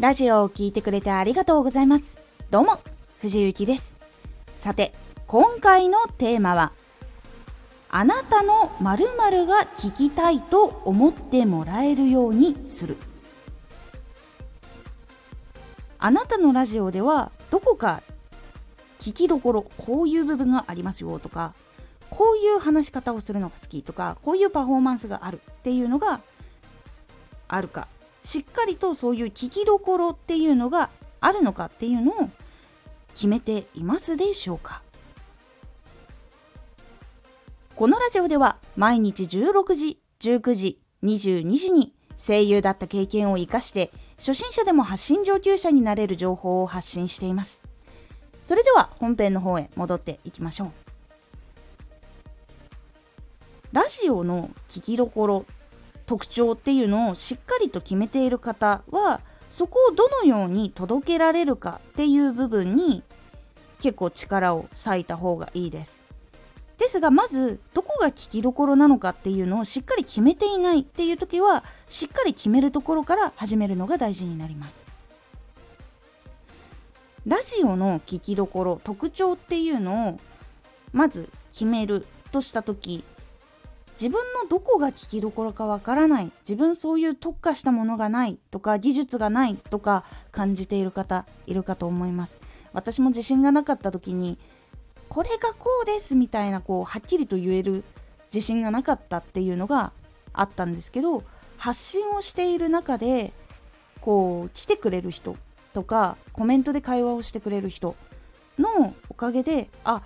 [0.00, 2.18] ラジオを聴いてくれてありがとうございます。
[2.50, 2.80] どうも、
[3.20, 3.98] 藤幸です。
[4.58, 4.94] さて、
[5.26, 6.72] 今回のテーマは、
[7.90, 12.96] あなたの〇〇が聞きたいと思ってもらえるようにする。
[15.98, 18.02] あなたのラジオではどこか
[18.98, 21.52] 聞きどころこういう部分がありますよとか
[22.08, 26.22] こういう話し方をするのが好きとかこういうパフォーマンスがあるっていうのが
[27.48, 27.86] あるか
[28.22, 32.30] しっかりとそういう聞きどころっていうのがあるのかっていうのを
[33.14, 34.82] 決めていますでしょうか。
[37.76, 47.62] このラジオでは毎日16時19時22時に声優だった経験を生かして初心者でも発信上級者になれる情報を発信しています。
[48.42, 50.70] それでは本編の方へ戻っていきましょう。
[53.72, 55.46] ラジオの聞きどころ
[56.10, 63.04] 特徴っていうのをしっかりと決めている方はそこをどのように届けられるかっていう部分に
[63.80, 66.02] 結構力を割いた方がいいです。
[66.78, 74.86] ですがまずどこが聞きどころなのかっていうのをしっかり決めていないっていう時はしっかり決めるところから始めるのが大事になります。
[77.24, 80.20] ラジオの聞きどころ特徴っていうのを
[80.92, 83.04] まず決めるとした時
[84.00, 86.32] 自分のどこが聞きどころかわからない。
[86.40, 88.38] 自分そういう特化したものがない。
[88.50, 92.38] とか技術がないとか感じている方いるかと思います。
[92.72, 94.38] 私も自信がなかった時に
[95.10, 97.84] これがこうですみたいなこうはっきりと言える
[98.32, 99.92] 自信がなかったっていうのが
[100.32, 101.24] あったんですけど
[101.58, 103.32] 発信をしている中で
[104.00, 105.36] こう来てくれる人
[105.72, 107.96] とかコメントで会話をしてくれる人
[108.58, 110.02] のおかげであ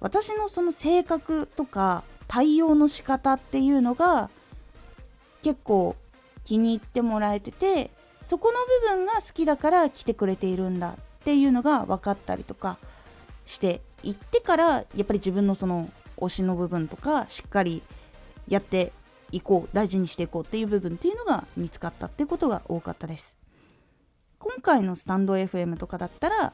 [0.00, 4.30] 私のその性格とか対応の仕方っていうのが
[5.42, 5.96] 結構
[6.44, 7.90] 気に入ってもらえてて
[8.22, 8.58] そこの
[8.90, 12.78] 部分が好きだから来てくれているんだっていうのが分かったりとか
[13.46, 17.82] していってからやっぱり自分のその推しの部分とかしっかり
[18.48, 18.92] やって
[19.30, 23.36] いこう大事にしていこうっていう部分っていうのが見つかったってことが多かったです。
[24.38, 26.52] 今回のスタンド FM とかだったら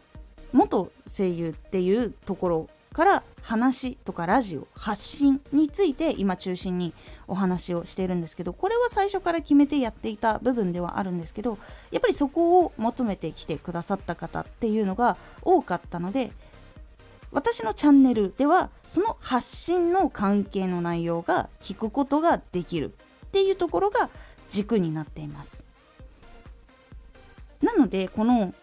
[0.52, 6.94] 元声優っていうところから話とかラジオ発信について今中心に
[7.26, 11.58] お話をしているんですけどこれは最初から決めてやっていた部分ではあるんですけど
[11.90, 16.30] やっぱりそこを求めてきてくださった方っていうのが多かったので
[17.32, 22.94] 私のチャンネルではその発信の関係の内容が聞くことができる
[23.26, 24.08] っていうところが
[24.50, 25.64] 軸になっています。
[27.60, 28.54] なのでこの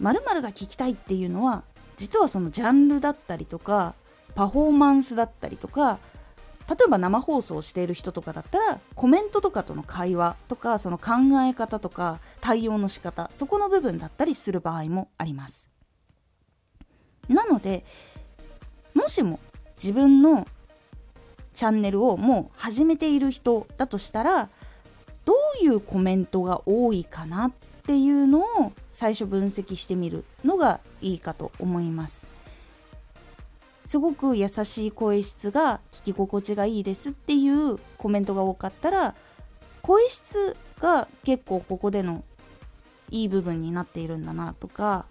[0.00, 1.62] 〇〇が聞きたいっていうのは
[1.96, 3.94] 実はそのジャンルだったりとか
[4.34, 5.98] パフォーマンスだったりとか
[6.68, 11.12] 例えば生放送している人とかだったらコメントとかとの会話とかその考
[11.48, 15.70] え方とか対応の仕方そこの部分だったりする場合もあります。
[17.28, 17.84] なので
[18.94, 19.38] もしも
[19.82, 20.46] 自分の
[21.52, 24.48] チャンネルをもう始めている人だとしたら
[25.24, 27.52] どういうコメントが多いかなっ
[27.86, 32.26] ていうのを最初分析してみるのがいいかと思います。
[33.84, 39.14] すごく優しい声質が聞き心地がいいですっていうコメントが多かったら
[39.80, 42.24] 声質が結構ここでの
[43.10, 45.06] いい部分になっているんだなとか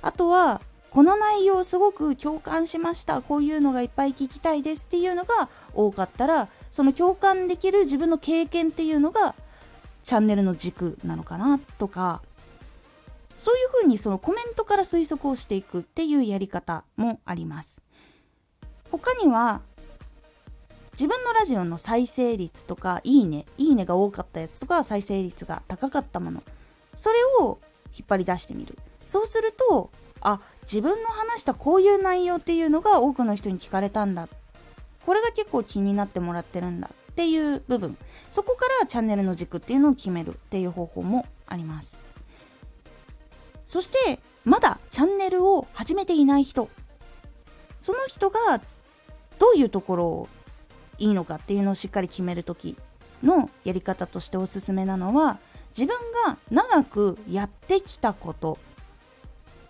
[0.00, 3.20] あとはこの内容すごく共感しました。
[3.20, 9.34] こういうのがいっぱい聞きたいですっていうのが多かったらその共感できる自分の経験っていうのが
[10.06, 12.22] チャンネルの軸なのかなとか
[13.36, 17.82] そういうふうにそのコメントから推測をしていくっていうやり方もあります。
[18.92, 19.62] 他には
[20.92, 26.42] 自分のラジオの再生率とかいいねいいねが多かったやつとか再生率が高かったもの
[26.94, 27.58] それを
[27.92, 28.78] 引っ張り出してみる。
[29.04, 29.90] そうすると
[30.20, 34.28] あ自分の話したこういう内容っていうのが多くの人に聞かれたんだ。
[35.04, 36.90] これが結構気になってもらってるんだ。
[37.16, 37.96] っていう部分。
[38.30, 41.98] そこからチャンネルの軸っていうのを決めるっていう方法もあります。
[43.64, 46.68] そしてまだチャンネルを始めていない人。
[47.80, 48.60] その人が
[49.38, 50.28] どういうところを
[50.98, 52.76] いいのかっていうのをしっかり決める時
[53.22, 55.38] のやり方としておすすめなのは
[55.76, 55.96] 自分
[56.26, 58.58] が長くやってきたこと。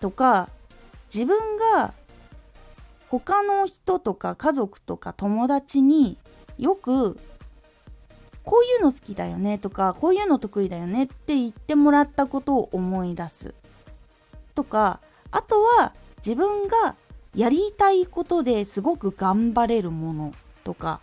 [0.01, 0.49] とか
[1.13, 1.37] 自分
[1.77, 1.93] が
[3.07, 6.17] 他の人とか家族とか友達に
[6.57, 7.17] よく
[8.47, 13.53] こういうの好きだよねとかこういうの得意だよねって言ってもらったことを思い出す。
[14.55, 15.01] とか
[15.31, 15.93] あとは
[16.25, 16.95] 自分が
[17.35, 20.33] やりたいことですごく頑張れるもの
[20.63, 21.01] とか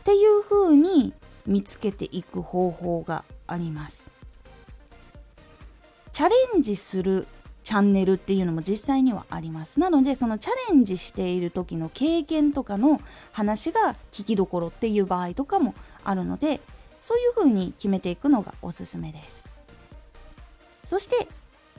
[0.00, 1.14] っていう風に
[1.46, 4.10] 見つけていく方法があります。
[6.12, 7.26] チャレンジする
[7.62, 9.80] チャンネルっていうのも実際にはあります。
[9.80, 13.00] なのでそのチャレンジしている時の経験とかの
[13.32, 15.74] 話が聞きどころっていう場合とかも
[16.08, 16.60] あるので
[17.00, 19.46] そういう風に決めていくのがおすすめです。
[20.84, 21.28] そして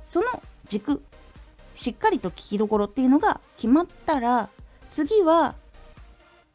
[0.05, 0.25] その
[0.65, 1.01] 軸
[1.73, 4.49] しっかりと聞きどころっていうのが決まったら
[4.89, 5.55] 次は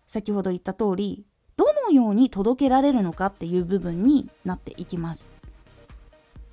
[0.07, 1.25] 先ほど言った通り
[1.57, 5.31] どのように届けられるのかっていう部分になっていきます。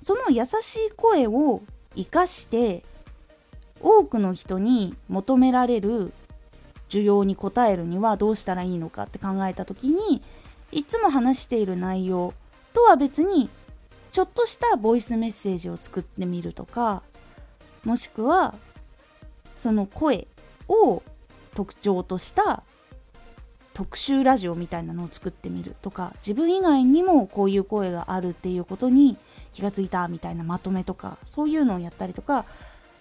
[0.02, 1.62] その優しい声を
[1.94, 2.84] 生かして
[3.80, 6.12] 多くの人に求められる
[6.88, 10.22] 需要に応えるにはどうしたらいいのかって考えた時に
[10.72, 12.34] いつも話している内容
[12.72, 13.48] とは別に
[14.12, 17.02] ちょっとしたボイスメッセージを作ってみるとか
[17.84, 18.54] もしくは
[19.56, 20.26] その声
[20.68, 21.02] を
[21.54, 22.62] 特徴とした
[23.72, 29.16] 特集ラジオみたいなのを作ってみるとか自分以外にもこういう声があるっていうことに
[29.52, 32.44] 気がついたみたいなまとめとかそういうのをやったりとか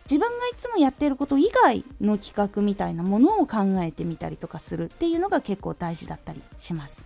[0.10, 7.06] 自分がいつもやっていること以外の企画みたいなものを考えてみたりとかするっていうのが結構大事だったりします。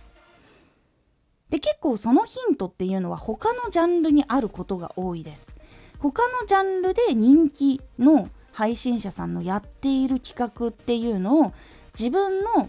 [1.50, 5.52] で結構そのヒントっていうのは他のジャンルにあることが多いです。
[5.98, 11.52] 他のジャンルで人気の配信者さんのやっている企画っていうのを
[11.98, 12.68] 自分の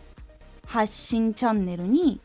[0.65, 2.19] 発信チャンネルに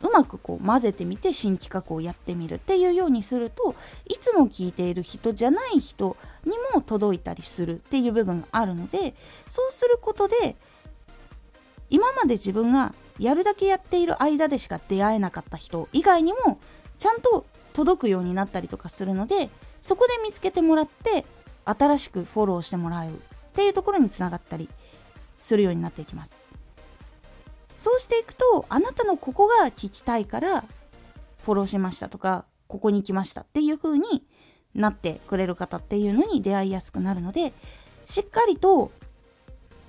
[0.00, 3.74] うまくこう混ぜてみて新企画をやってみるっていうようにすると
[4.06, 9.14] いつも聞いている人じゃない人にも届いたりするっていう部分があるので
[9.48, 10.56] そうすることで
[11.88, 16.58] 今まで自分がやるだけやっている間でしか出会えなかった人以外にも
[16.98, 19.50] ちゃんと届くようになったりとかするので
[19.80, 21.24] そこで見つけてもらって
[21.64, 23.12] 新しくフォローしてもらうっ
[23.54, 24.68] ていうところにつながったり
[25.40, 26.36] するようになっていきます。
[27.76, 30.64] そうしていくとあなたのここが聞きたいから
[31.44, 34.24] フォローしましたとかここに来ましたっていう風に
[34.74, 37.52] なってくれる方っていうのに出会いやすくなるので
[38.06, 38.90] しっかりと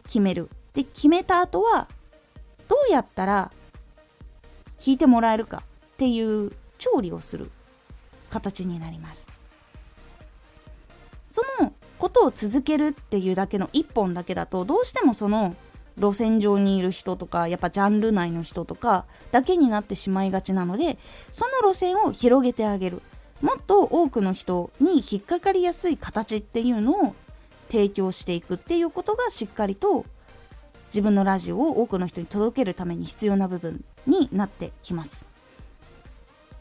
[0.05, 1.87] 決めるで決めた後は
[2.67, 3.51] どうやったら
[4.79, 5.63] 聞いてもらえるか
[5.95, 7.51] っていう調理をする
[8.29, 9.29] 形になります。
[11.29, 15.55] そのことを続けるっていうだけの一本だけだとどうしてもその
[15.97, 20.97] 路線上にいる人とかやっぱジャンル内の人とかだけになってしまいがちなので
[21.31, 23.01] その路線を広げてあげる。
[23.41, 27.15] もっと多くの人に引っかかりやすい形っていうのを
[27.69, 30.05] 提供していくっていうことがしっかりと
[30.95, 35.25] 自分のラジオを多くの人に届けるために必要な部分になってきます。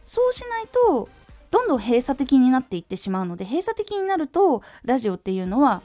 [0.05, 1.09] そうしないと
[1.53, 5.83] どんどん閉鎖的になっていってしまうので閉鎖的になるとラジオっていうのは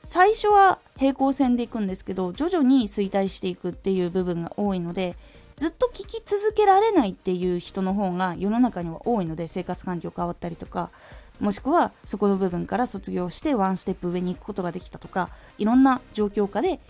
[0.00, 5.14] 最初は平行線でいくんですけど徐々に衰退していくっていう部分が多いので
[5.56, 10.90] ずっと聞き続けられないっていう人の方が世の中には多いので生活環境変わったりとか
[11.38, 16.80] もしくはそこの部分から卒業してワンステップ上に行くことができたとかいろんな状況下で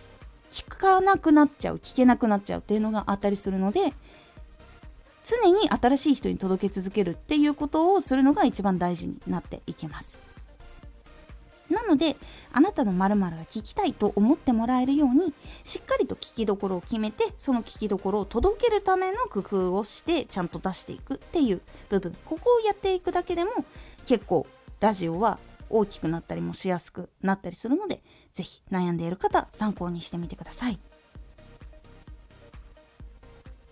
[0.51, 3.93] 聞かなくなっちゃう聞けなくなっちゃうっていうのがあったりするので
[5.23, 10.21] 常に新しい人に届け続けるっていうことをするのが一番大事になっていきます。
[11.71, 12.17] なので
[12.53, 15.33] あなたの〇〇が聞きたいと思ってもらえるように
[15.63, 23.53] しっかりと聞きどころを決めてその聞きどころを届けるための工夫をしてちゃんと出していくっていう部分ここをやっていくだけでも
[24.05, 24.49] 結構
[24.81, 25.39] ラジオは
[25.71, 30.79] 大きくなったりもしやすくなったりするので是非悩んでいる方参考にしてみてください。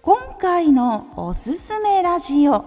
[0.00, 2.64] 今回のおすすめラジオ。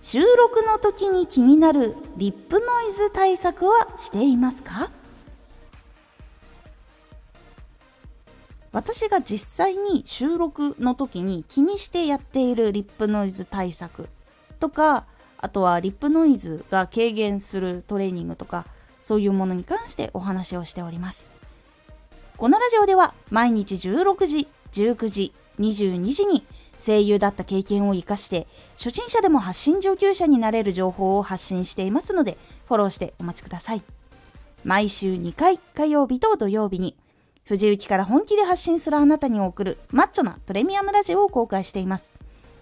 [0.00, 4.90] 収録の時に気になるリップノイズ対策はしていますか？
[8.72, 14.08] 私が実際に収録の時に気にしてやっているリップノイズ対策
[14.58, 15.04] とか
[15.42, 18.64] あとはリップノイズが軽減するトレーニングとか
[19.02, 21.28] そういうものに関してお話をしております。
[22.36, 26.44] このラジオでは毎日16時19時22時に
[26.84, 28.46] 声優だった経験を活かして
[28.76, 33.82] 初心者でも発信上級者になれる情報を発信していますのでフォローしてお待ちください。
[34.64, 36.96] 毎週2回火曜日と土曜日に
[37.44, 42.12] 藤雪から本気で発信するあなたに送るマッチョなプレミアムラジオを公開しています。